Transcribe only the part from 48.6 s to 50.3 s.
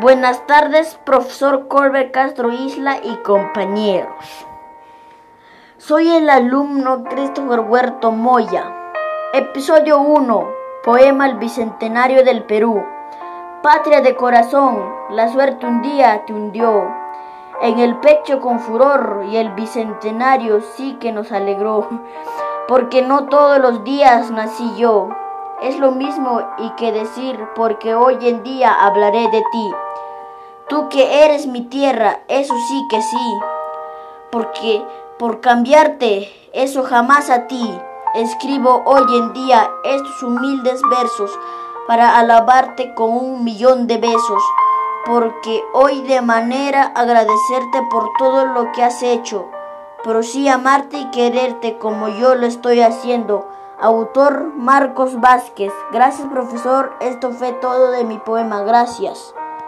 que has hecho, pero